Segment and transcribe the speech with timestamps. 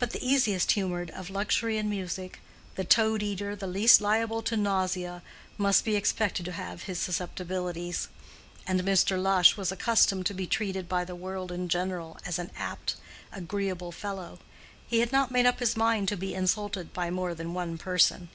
[0.00, 2.40] But the easiest humored of luxury and music,
[2.74, 5.22] the toad eater the least liable to nausea,
[5.56, 8.08] must be expected to have his susceptibilities.
[8.66, 9.16] And Mr.
[9.16, 12.96] Lush was accustomed to be treated by the world in general as an apt,
[13.30, 14.40] agreeable fellow:
[14.88, 18.30] he had not made up his mind to be insulted by more than one person.